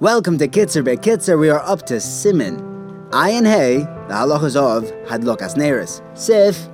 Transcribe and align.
Welcome 0.00 0.38
to 0.38 0.48
Kitzer 0.48 0.82
Be 0.82 0.96
Kitzer. 0.96 1.38
We 1.38 1.50
are 1.50 1.60
up 1.60 1.84
to 1.86 1.94
Siman. 1.94 3.10
Ayin 3.10 3.46
Hey, 3.46 3.78
the 3.78 4.14
halachas 4.14 4.56
of 4.56 4.84
Hadlokas 5.06 5.56
Neris. 5.56 6.00
Sif, 6.16 6.68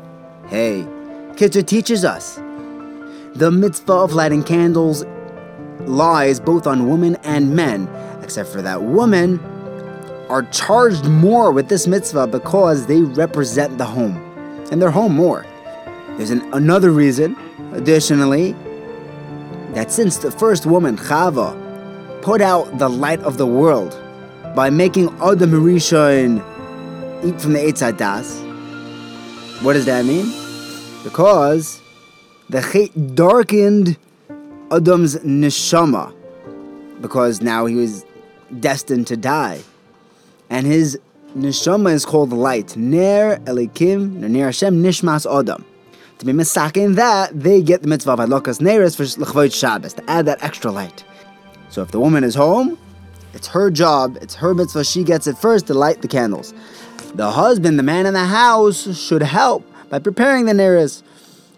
Hey. 0.49 0.87
Kitzur 1.35 1.67
teaches 1.67 2.05
us 2.05 2.37
the 3.35 3.51
mitzvah 3.51 3.93
of 3.93 4.13
lighting 4.15 4.43
candles 4.43 5.05
lies 5.81 6.41
both 6.41 6.67
on 6.67 6.89
women 6.89 7.17
and 7.17 7.55
men, 7.55 7.89
except 8.23 8.49
for 8.49 8.63
that 8.63 8.83
women 8.83 9.39
are 10.29 10.43
charged 10.45 11.05
more 11.05 11.53
with 11.53 11.69
this 11.69 11.87
mitzvah 11.87 12.27
because 12.27 12.87
they 12.87 13.03
represent 13.03 13.77
the 13.77 13.85
home 13.85 14.17
and 14.71 14.81
their 14.81 14.91
home 14.91 15.15
more. 15.15 15.45
There's 16.17 16.31
an, 16.31 16.43
another 16.55 16.91
reason, 16.91 17.37
additionally, 17.73 18.55
that 19.77 19.93
since 19.93 20.17
the 20.17 20.31
first 20.31 20.65
woman, 20.65 20.97
Chava, 20.97 21.53
put 22.23 22.41
out 22.41 22.79
the 22.79 22.89
light 22.89 23.21
of 23.21 23.37
the 23.37 23.45
world 23.45 23.95
by 24.55 24.71
making 24.71 25.09
Adam 25.21 25.51
Rishon 25.51 26.39
eat 27.23 27.39
from 27.39 27.53
the 27.53 27.59
Eitz 27.59 27.85
Hadas, 27.85 28.43
what 29.63 29.75
does 29.75 29.85
that 29.85 30.07
mean? 30.07 30.33
Because 31.05 31.83
the 32.49 32.63
Chet 32.63 33.15
darkened 33.15 33.99
Adam's 34.71 35.17
neshama 35.17 36.15
because 37.03 37.43
now 37.43 37.67
he 37.67 37.75
was 37.75 38.07
destined 38.61 39.07
to 39.09 39.17
die. 39.19 39.61
And 40.49 40.67
his 40.67 40.99
neshama 41.37 41.93
is 41.93 42.07
called 42.07 42.33
light. 42.33 42.79
Ner 42.79 43.37
Elokim, 43.45 44.13
Ner 44.13 44.47
Hashem 44.47 44.83
Nishmas 44.83 45.31
Adam. 45.31 45.67
To 46.19 46.25
be 46.25 46.33
misakin 46.33 46.95
that, 46.95 47.39
they 47.39 47.61
get 47.61 47.83
the 47.83 47.89
mitzvah 47.89 48.13
of 48.13 48.19
Adlokas 48.21 48.59
Neres 48.61 48.97
for 48.97 49.03
Lechvoit 49.03 49.53
Shabbos, 49.53 49.93
to 49.95 50.11
add 50.11 50.25
that 50.25 50.43
extra 50.43 50.71
light. 50.71 51.05
So 51.69 51.83
if 51.83 51.91
the 51.91 52.01
woman 52.01 52.25
is 52.25 52.35
home, 52.35 52.79
it's 53.35 53.49
her 53.49 53.71
job, 53.71 54.17
it's 54.23 54.35
her 54.37 54.55
mitzvah, 54.55 54.85
she 54.85 55.05
gets 55.05 55.27
it 55.27 55.37
first 55.37 55.67
to 55.67 55.75
light 55.75 56.01
the 56.01 56.09
candles. 56.09 56.55
The 57.15 57.31
husband, 57.31 57.79
the 57.79 57.83
man 57.83 58.07
in 58.07 58.15
the 58.15 58.25
house, 58.25 58.99
should 58.99 59.23
help 59.23 59.71
by 59.91 59.99
preparing 59.99 60.47
the 60.47 60.55
Neres. 60.55 61.03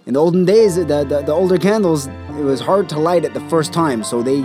In 0.06 0.14
the 0.14 0.20
olden 0.20 0.44
days, 0.44 0.75
the, 0.75 0.84
the, 0.84 1.22
the 1.22 1.32
older 1.32 1.58
candles, 1.58 2.08
it 2.08 2.42
was 2.42 2.60
hard 2.60 2.88
to 2.88 2.98
light 2.98 3.25
it 3.25 3.34
the 3.34 3.48
first 3.48 3.72
time, 3.72 4.02
so 4.02 4.25
they 4.25 4.41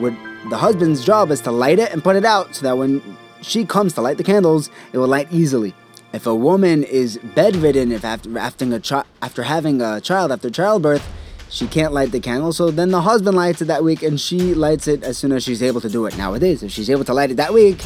would, 0.00 0.16
the 0.50 0.56
husband's 0.56 1.04
job 1.04 1.30
is 1.30 1.40
to 1.42 1.52
light 1.52 1.78
it 1.78 1.92
and 1.92 2.02
put 2.02 2.16
it 2.16 2.24
out 2.24 2.56
so 2.56 2.62
that 2.62 2.76
when 2.76 3.00
she 3.40 3.64
comes 3.64 3.92
to 3.92 4.00
light 4.00 4.16
the 4.16 4.24
candles, 4.24 4.68
it 4.92 4.98
will 4.98 5.06
light 5.06 5.28
easily. 5.30 5.74
If 6.14 6.28
a 6.28 6.34
woman 6.34 6.84
is 6.84 7.18
bedridden, 7.34 7.90
if 7.90 8.04
after 8.04 8.38
after, 8.38 8.72
a 8.72 8.78
chi- 8.78 9.02
after 9.20 9.42
having 9.42 9.82
a 9.82 10.00
child, 10.00 10.30
after 10.30 10.48
childbirth, 10.48 11.04
she 11.50 11.66
can't 11.66 11.92
light 11.92 12.12
the 12.12 12.20
candle, 12.20 12.52
so 12.52 12.70
then 12.70 12.90
the 12.90 13.00
husband 13.00 13.36
lights 13.36 13.60
it 13.62 13.64
that 13.64 13.82
week 13.82 14.04
and 14.04 14.20
she 14.20 14.54
lights 14.54 14.86
it 14.86 15.02
as 15.02 15.18
soon 15.18 15.32
as 15.32 15.42
she's 15.42 15.60
able 15.60 15.80
to 15.80 15.88
do 15.88 16.06
it. 16.06 16.16
Nowadays, 16.16 16.62
if 16.62 16.70
she's 16.70 16.88
able 16.88 17.04
to 17.06 17.12
light 17.12 17.32
it 17.32 17.36
that 17.38 17.52
week, 17.52 17.78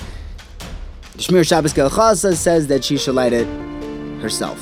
Shemiras 1.17 1.48
Shabbos 1.48 1.73
Kehilchasa 1.73 2.35
says 2.35 2.67
that 2.67 2.85
she 2.85 2.98
should 2.98 3.15
light 3.15 3.33
it 3.33 3.47
herself. 4.20 4.61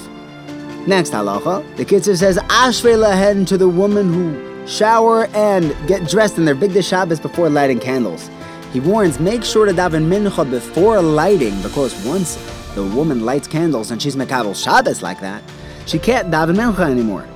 Next 0.87 1.11
halacha, 1.11 1.77
the 1.77 1.85
Kitzur 1.85 2.17
says, 2.17 2.39
Ashrei 2.39 2.97
lahen 2.97 3.45
to 3.49 3.59
the 3.59 3.69
woman 3.69 4.15
who 4.15 4.69
shower 4.69 5.27
and 5.35 5.75
get 5.89 6.09
dressed 6.09 6.39
in 6.39 6.45
their 6.45 6.55
big 6.55 6.81
Shabbos 6.85 7.19
before 7.19 7.51
lighting 7.51 7.81
candles. 7.81 8.31
He 8.73 8.79
warns, 8.79 9.19
make 9.19 9.43
sure 9.43 9.67
to 9.67 9.73
daven 9.73 10.07
mincha 10.09 10.49
before 10.49 11.03
lighting, 11.03 11.61
because 11.63 11.93
once 12.07 12.37
the 12.77 12.85
woman 12.85 13.25
lights 13.25 13.49
candles 13.49 13.91
and 13.91 14.01
she's 14.03 14.17
mekabel 14.17 14.55
Shabbos 14.55 15.03
like 15.03 15.19
that, 15.21 15.43
she 15.87 15.99
can't 15.99 16.31
daven 16.31 16.57
mincha 16.57 16.89
anymore. 16.91 17.27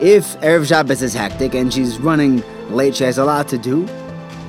If 0.00 0.40
Erev 0.40 0.66
Shabbos 0.66 1.02
is 1.02 1.12
hectic 1.12 1.54
and 1.54 1.72
she's 1.72 1.98
running 1.98 2.42
late, 2.70 2.96
she 2.96 3.04
has 3.04 3.18
a 3.18 3.24
lot 3.24 3.48
to 3.48 3.58
do, 3.58 3.86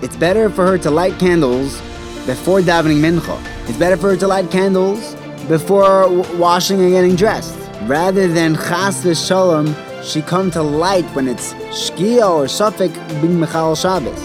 it's 0.02 0.16
better 0.16 0.50
for 0.50 0.66
her 0.66 0.78
to 0.78 0.90
light 0.90 1.20
candles 1.20 1.82
before 2.26 2.62
davening 2.62 3.02
mincha. 3.02 3.38
It's 3.68 3.78
better 3.78 3.98
for 3.98 4.12
her 4.12 4.18
to 4.18 4.28
light 4.28 4.50
candles 4.50 5.14
before 5.50 6.04
w- 6.04 6.38
washing 6.38 6.80
and 6.80 6.92
getting 6.92 7.18
dressed. 7.18 7.58
Rather 7.82 8.30
than 8.30 8.56
chas 8.56 9.04
v'shalom, 9.04 9.76
she 10.10 10.22
come 10.22 10.50
to 10.52 10.64
light 10.64 11.06
when 11.16 11.28
it's 11.28 11.52
shkia 11.76 12.30
or 12.30 12.46
suffik 12.46 12.94
being 13.22 13.40
mechal 13.40 13.76
Shabbos. 13.76 14.22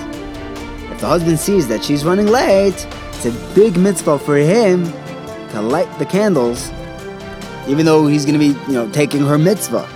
If 0.93 1.01
the 1.01 1.09
husband 1.09 1.41
sees 1.41 1.67
that 1.67 1.83
she's 1.83 2.05
running 2.05 2.29
late, 2.29 2.87
it's 3.15 3.27
a 3.27 3.33
big 3.57 3.77
mitzvah 3.77 4.21
for 4.21 4.37
him 4.37 4.85
to 5.51 5.63
light 5.63 5.89
the 5.99 6.07
candles, 6.07 6.71
even 7.69 7.87
though 7.87 8.07
he's 8.07 8.25
going 8.25 8.39
to 8.39 8.55
be, 8.55 8.59
you 8.71 8.75
know, 8.75 8.91
taking 8.93 9.25
her 9.27 9.39
mitzvah. 9.39 9.89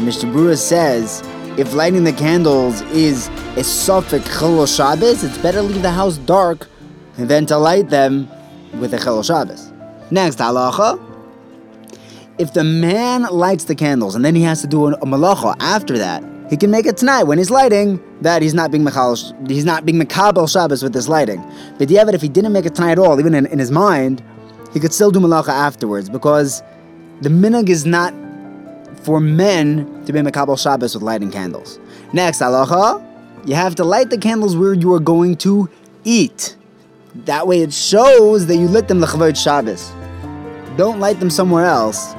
Mishnah 0.00 0.30
Berurah 0.30 0.56
says, 0.56 1.22
if 1.58 1.74
lighting 1.74 2.04
the 2.04 2.12
candles 2.12 2.82
is 2.92 3.26
a 3.56 3.62
suffik 3.62 4.20
chilul 4.20 4.72
Shabbos, 4.72 5.24
it's 5.24 5.38
better 5.38 5.60
leave 5.60 5.82
the 5.82 5.90
house 5.90 6.18
dark 6.18 6.68
than 7.16 7.46
to 7.46 7.58
light 7.58 7.90
them 7.90 8.28
with 8.78 8.94
a 8.94 8.98
chilul 8.98 9.26
Shabbos. 9.26 9.72
Next 10.10 10.38
halacha. 10.38 11.04
If 12.38 12.52
the 12.52 12.62
man 12.62 13.22
lights 13.24 13.64
the 13.64 13.74
candles 13.74 14.14
and 14.14 14.24
then 14.24 14.36
he 14.36 14.42
has 14.42 14.60
to 14.60 14.68
do 14.68 14.86
a, 14.86 14.96
malacha 15.04 15.56
after 15.58 15.98
that, 15.98 16.22
he 16.48 16.56
can 16.56 16.70
make 16.70 16.86
it 16.86 16.96
tonight 16.96 17.24
when 17.24 17.36
he's 17.36 17.50
lighting 17.50 18.00
that 18.20 18.40
he's 18.40 18.54
not 18.54 18.70
being 18.70 18.84
mechal, 18.84 19.50
he's 19.50 19.64
not 19.64 19.84
being 19.84 20.00
mekabel 20.00 20.50
Shabbos 20.50 20.82
with 20.84 20.92
this 20.92 21.08
lighting. 21.08 21.42
But 21.76 21.88
but 21.88 22.14
if 22.14 22.22
he 22.22 22.28
didn't 22.28 22.52
make 22.52 22.64
it 22.64 22.76
tonight 22.76 22.92
at 22.92 22.98
all, 23.00 23.18
even 23.18 23.34
in, 23.34 23.46
in 23.46 23.58
his 23.58 23.72
mind, 23.72 24.22
he 24.72 24.80
could 24.80 24.92
still 24.92 25.10
do 25.10 25.20
malacha 25.20 25.48
afterwards 25.48 26.08
because 26.08 26.62
the 27.20 27.28
minhag 27.28 27.68
is 27.68 27.86
not 27.86 28.14
for 29.02 29.20
men 29.20 30.04
to 30.04 30.12
be 30.12 30.20
mekabel 30.20 30.60
Shabbos 30.60 30.94
with 30.94 31.02
lighting 31.02 31.30
candles. 31.30 31.78
Next 32.12 32.40
halacha, 32.40 33.04
you 33.46 33.54
have 33.54 33.74
to 33.76 33.84
light 33.84 34.10
the 34.10 34.18
candles 34.18 34.56
where 34.56 34.74
you 34.74 34.92
are 34.94 35.00
going 35.00 35.36
to 35.38 35.68
eat. 36.04 36.56
That 37.24 37.46
way, 37.46 37.62
it 37.62 37.72
shows 37.72 38.46
that 38.46 38.56
you 38.56 38.68
lit 38.68 38.88
them 38.88 39.00
lechavod 39.00 39.36
Shabbos. 39.36 39.90
Don't 40.76 41.00
light 41.00 41.18
them 41.18 41.30
somewhere 41.30 41.64
else, 41.64 42.12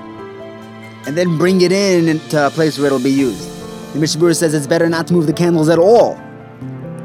and 1.06 1.16
then 1.16 1.38
bring 1.38 1.62
it 1.62 1.72
in 1.72 2.20
to 2.30 2.48
a 2.48 2.50
place 2.50 2.78
where 2.78 2.88
it'll 2.88 3.00
be 3.00 3.12
used. 3.12 3.48
The 3.94 4.00
Mishnah 4.00 4.22
Berurah 4.22 4.36
says 4.36 4.54
it's 4.54 4.68
better 4.68 4.90
not 4.90 5.08
to 5.08 5.14
move 5.14 5.28
the 5.28 5.34
candles 5.34 5.70
at 5.70 5.80
all. 5.80 6.20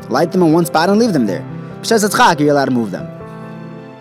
Light 0.09 0.33
them 0.33 0.43
in 0.43 0.53
one 0.53 0.66
spot 0.66 0.91
and 0.91 0.99
leave 0.99 1.12
them 1.12 1.27
there. 1.27 1.44
Chak, 1.83 2.41
you're 2.41 2.50
allowed 2.50 2.66
to 2.66 2.71
move 2.71 2.91
them. 2.91 3.13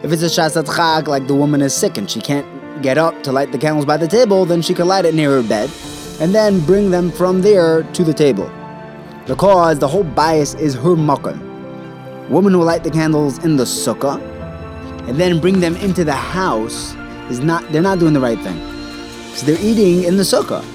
If 0.03 0.11
it's 0.11 0.21
a 0.21 0.25
Shas 0.25 0.53
Chak, 0.65 1.07
like 1.07 1.27
the 1.27 1.33
woman 1.33 1.61
is 1.61 1.73
sick 1.73 1.97
and 1.97 2.11
she 2.11 2.19
can't 2.19 2.45
get 2.81 2.97
up 2.97 3.23
to 3.23 3.31
light 3.31 3.53
the 3.53 3.57
candles 3.57 3.85
by 3.85 3.95
the 3.95 4.05
table, 4.05 4.43
then 4.43 4.61
she 4.61 4.73
can 4.73 4.85
light 4.85 5.05
it 5.05 5.13
near 5.15 5.29
her 5.29 5.47
bed, 5.47 5.71
and 6.19 6.35
then 6.35 6.59
bring 6.65 6.91
them 6.91 7.09
from 7.09 7.41
there 7.41 7.83
to 7.93 8.03
the 8.03 8.13
table. 8.13 8.51
Because 9.25 9.79
the 9.79 9.87
whole 9.87 10.03
bias 10.03 10.55
is 10.55 10.75
her 10.75 10.97
makkah. 10.97 11.39
Women 12.29 12.51
who 12.51 12.63
light 12.63 12.83
the 12.83 12.91
candles 12.91 13.41
in 13.45 13.55
the 13.55 13.63
sukkah 13.63 14.21
and 15.07 15.17
then 15.17 15.39
bring 15.39 15.61
them 15.61 15.77
into 15.77 16.03
the 16.03 16.11
house 16.11 16.95
is 17.29 17.39
not 17.39 17.63
they're 17.71 17.81
not 17.81 17.99
doing 17.99 18.13
the 18.13 18.19
right 18.19 18.39
thing. 18.39 18.57
Because 18.57 19.43
they're 19.43 19.61
eating 19.61 20.03
in 20.03 20.17
the 20.17 20.23
sukkah. 20.23 20.65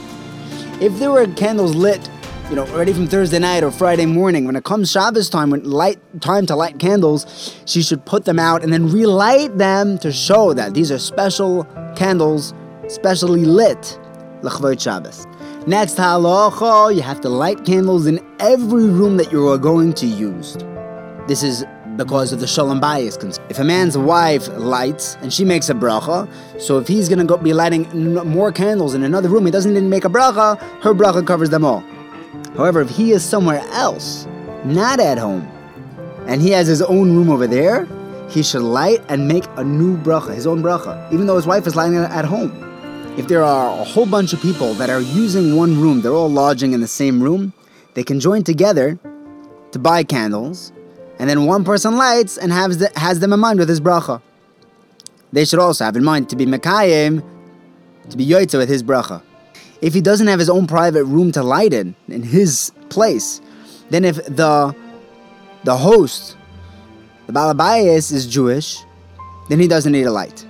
If 0.80 0.98
there 0.98 1.10
were 1.10 1.26
candles 1.26 1.74
lit, 1.74 2.07
you 2.48 2.54
know, 2.54 2.66
already 2.68 2.94
from 2.94 3.06
Thursday 3.06 3.38
night 3.38 3.62
or 3.62 3.70
Friday 3.70 4.06
morning, 4.06 4.46
when 4.46 4.56
it 4.56 4.64
comes 4.64 4.90
Shabbos 4.90 5.28
time, 5.28 5.50
when 5.50 5.64
light 5.64 6.00
time 6.22 6.46
to 6.46 6.56
light 6.56 6.78
candles, 6.78 7.54
she 7.66 7.82
should 7.82 8.02
put 8.06 8.24
them 8.24 8.38
out 8.38 8.62
and 8.62 8.72
then 8.72 8.90
relight 8.90 9.58
them 9.58 9.98
to 9.98 10.10
show 10.10 10.54
that 10.54 10.72
these 10.72 10.90
are 10.90 10.98
special 10.98 11.64
candles, 11.94 12.54
specially 12.88 13.44
lit, 13.44 13.98
l'chvod 14.40 14.80
Shabbos. 14.80 15.26
Next 15.66 15.96
halacha, 15.96 16.94
you 16.96 17.02
have 17.02 17.20
to 17.20 17.28
light 17.28 17.66
candles 17.66 18.06
in 18.06 18.26
every 18.40 18.86
room 18.86 19.18
that 19.18 19.30
you 19.30 19.46
are 19.48 19.58
going 19.58 19.92
to 19.94 20.06
use. 20.06 20.56
This 21.26 21.42
is 21.42 21.66
because 21.96 22.32
of 22.32 22.40
the 22.40 22.46
shalom 22.46 22.80
bias. 22.80 23.18
If 23.50 23.58
a 23.58 23.64
man's 23.64 23.98
wife 23.98 24.48
lights 24.56 25.18
and 25.20 25.30
she 25.30 25.44
makes 25.44 25.68
a 25.68 25.74
bracha, 25.74 26.26
so 26.58 26.78
if 26.78 26.88
he's 26.88 27.10
gonna 27.10 27.36
be 27.36 27.52
lighting 27.52 28.14
more 28.26 28.52
candles 28.52 28.94
in 28.94 29.02
another 29.02 29.28
room, 29.28 29.44
he 29.44 29.52
doesn't 29.52 29.74
to 29.74 29.80
make 29.82 30.06
a 30.06 30.08
bracha. 30.08 30.58
Her 30.80 30.94
bracha 30.94 31.26
covers 31.26 31.50
them 31.50 31.62
all. 31.62 31.84
However, 32.58 32.80
if 32.80 32.90
he 32.90 33.12
is 33.12 33.24
somewhere 33.24 33.60
else, 33.70 34.26
not 34.64 34.98
at 34.98 35.16
home, 35.16 35.48
and 36.26 36.42
he 36.42 36.50
has 36.50 36.66
his 36.66 36.82
own 36.82 37.14
room 37.14 37.30
over 37.30 37.46
there, 37.46 37.86
he 38.28 38.42
should 38.42 38.62
light 38.62 39.00
and 39.08 39.28
make 39.28 39.44
a 39.56 39.62
new 39.62 39.96
bracha, 39.96 40.34
his 40.34 40.44
own 40.44 40.60
bracha, 40.60 41.10
even 41.12 41.28
though 41.28 41.36
his 41.36 41.46
wife 41.46 41.68
is 41.68 41.74
it 41.74 41.94
at 41.94 42.24
home. 42.24 42.50
If 43.16 43.28
there 43.28 43.44
are 43.44 43.80
a 43.80 43.84
whole 43.84 44.06
bunch 44.06 44.32
of 44.32 44.42
people 44.42 44.74
that 44.74 44.90
are 44.90 45.00
using 45.00 45.54
one 45.54 45.80
room, 45.80 46.00
they're 46.00 46.12
all 46.12 46.28
lodging 46.28 46.72
in 46.72 46.80
the 46.80 46.88
same 46.88 47.22
room, 47.22 47.52
they 47.94 48.02
can 48.02 48.18
join 48.18 48.42
together 48.42 48.98
to 49.70 49.78
buy 49.78 50.02
candles 50.02 50.72
and 51.20 51.30
then 51.30 51.46
one 51.46 51.62
person 51.64 51.96
lights 51.96 52.38
and 52.38 52.50
has, 52.50 52.78
the, 52.78 52.90
has 52.96 53.20
them 53.20 53.32
in 53.32 53.38
mind 53.38 53.60
with 53.60 53.68
his 53.68 53.80
bracha. 53.80 54.20
They 55.32 55.44
should 55.44 55.60
also 55.60 55.84
have 55.84 55.96
in 55.96 56.02
mind 56.02 56.28
to 56.30 56.36
be 56.36 56.44
Mekayim, 56.44 57.22
to 58.10 58.16
be 58.16 58.26
Yoitza 58.26 58.58
with 58.58 58.68
his 58.68 58.82
bracha. 58.82 59.22
If 59.80 59.94
he 59.94 60.00
doesn't 60.00 60.26
have 60.26 60.38
his 60.38 60.50
own 60.50 60.66
private 60.66 61.04
room 61.04 61.32
to 61.32 61.42
light 61.42 61.72
in, 61.72 61.94
in 62.08 62.22
his 62.22 62.72
place, 62.88 63.40
then 63.90 64.04
if 64.04 64.16
the 64.24 64.74
the 65.64 65.76
host, 65.76 66.36
the 67.26 67.32
Balabayas, 67.32 68.12
is 68.12 68.26
Jewish, 68.26 68.78
then 69.48 69.60
he 69.60 69.68
doesn't 69.68 69.92
need 69.92 70.04
a 70.04 70.10
light. 70.10 70.46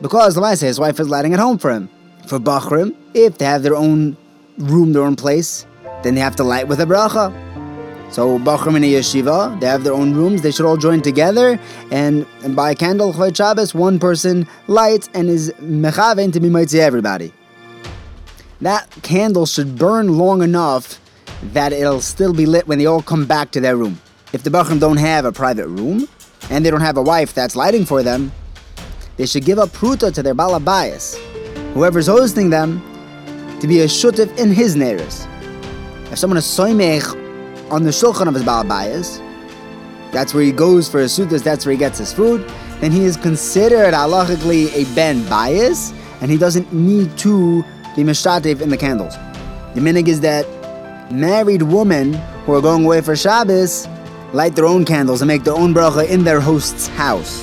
Because, 0.00 0.34
the 0.34 0.66
his 0.66 0.80
wife 0.80 0.98
is 1.00 1.08
lighting 1.08 1.32
at 1.32 1.38
home 1.38 1.58
for 1.58 1.70
him. 1.70 1.88
For 2.26 2.38
Bachrim, 2.38 2.94
if 3.14 3.38
they 3.38 3.44
have 3.44 3.62
their 3.62 3.76
own 3.76 4.16
room, 4.58 4.92
their 4.92 5.02
own 5.02 5.16
place, 5.16 5.66
then 6.02 6.14
they 6.14 6.20
have 6.20 6.36
to 6.36 6.44
light 6.44 6.68
with 6.68 6.80
a 6.80 6.84
bracha. 6.84 7.32
So 8.12 8.38
Bachram 8.38 8.76
in 8.76 8.84
a 8.84 8.92
yeshiva, 8.92 9.58
they 9.60 9.66
have 9.66 9.84
their 9.84 9.94
own 9.94 10.12
rooms. 10.12 10.42
They 10.42 10.50
should 10.50 10.66
all 10.66 10.76
join 10.76 11.00
together 11.00 11.58
and, 11.90 12.26
and 12.42 12.54
by 12.54 12.72
a 12.72 12.74
candle 12.74 13.12
Chayt 13.12 13.36
Shabbos, 13.36 13.74
one 13.74 13.98
person 13.98 14.46
lights 14.66 15.08
and 15.14 15.30
is 15.30 15.50
mechaven 15.60 16.32
to 16.34 16.40
be 16.40 16.50
mitzvah 16.50 16.82
everybody. 16.82 17.32
That 18.62 18.88
candle 19.02 19.44
should 19.44 19.76
burn 19.76 20.16
long 20.16 20.40
enough 20.40 21.00
that 21.52 21.72
it'll 21.72 22.00
still 22.00 22.32
be 22.32 22.46
lit 22.46 22.68
when 22.68 22.78
they 22.78 22.86
all 22.86 23.02
come 23.02 23.26
back 23.26 23.50
to 23.50 23.60
their 23.60 23.76
room. 23.76 24.00
If 24.32 24.44
the 24.44 24.50
Bachram 24.50 24.78
don't 24.78 24.98
have 24.98 25.24
a 25.24 25.32
private 25.32 25.66
room 25.66 26.08
and 26.48 26.64
they 26.64 26.70
don't 26.70 26.80
have 26.80 26.96
a 26.96 27.02
wife 27.02 27.34
that's 27.34 27.56
lighting 27.56 27.84
for 27.84 28.04
them, 28.04 28.30
they 29.16 29.26
should 29.26 29.44
give 29.44 29.58
a 29.58 29.66
pruta 29.66 30.14
to 30.14 30.22
their 30.22 30.36
balabayas, 30.36 31.16
whoever's 31.74 32.06
hosting 32.06 32.50
them, 32.50 32.80
to 33.58 33.66
be 33.66 33.80
a 33.80 33.86
shutif 33.86 34.38
in 34.38 34.52
his 34.52 34.76
neiris. 34.76 35.26
If 36.12 36.20
someone 36.20 36.38
is 36.38 36.44
soimech 36.44 37.02
on 37.68 37.82
the 37.82 37.90
shulchan 37.90 38.28
of 38.28 38.34
his 38.34 38.44
balabayas, 38.44 39.18
that's 40.12 40.34
where 40.34 40.44
he 40.44 40.52
goes 40.52 40.88
for 40.88 41.00
his 41.00 41.18
sutas, 41.18 41.42
that's 41.42 41.66
where 41.66 41.72
he 41.72 41.78
gets 41.78 41.98
his 41.98 42.12
food, 42.12 42.48
then 42.80 42.92
he 42.92 43.06
is 43.06 43.16
considered 43.16 43.92
halachically 43.92 44.72
a 44.72 44.94
ben 44.94 45.28
bias, 45.28 45.92
and 46.20 46.30
he 46.30 46.38
doesn't 46.38 46.72
need 46.72 47.18
to 47.18 47.64
be 47.96 48.02
mishtatev 48.02 48.60
in 48.60 48.70
the 48.70 48.76
candles. 48.76 49.14
The 49.74 49.80
minig 49.80 50.08
is 50.08 50.20
that 50.20 50.46
married 51.12 51.62
women 51.62 52.14
who 52.44 52.54
are 52.54 52.60
going 52.60 52.84
away 52.84 53.00
for 53.00 53.16
Shabbos 53.16 53.86
light 54.32 54.56
their 54.56 54.66
own 54.66 54.84
candles 54.84 55.20
and 55.20 55.28
make 55.28 55.44
their 55.44 55.54
own 55.54 55.74
bracha 55.74 56.08
in 56.08 56.24
their 56.24 56.40
host's 56.40 56.86
house. 56.88 57.42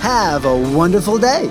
Have 0.00 0.44
a 0.44 0.76
wonderful 0.76 1.18
day. 1.18 1.50